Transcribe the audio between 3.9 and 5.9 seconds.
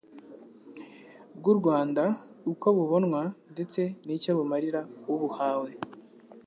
n'icyo bumarira ubuhawe.